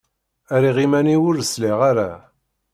Rriɣ 0.57 0.77
iman-iw 0.85 1.23
ur 1.29 1.37
sliɣ 1.43 1.79
ara. 1.89 2.09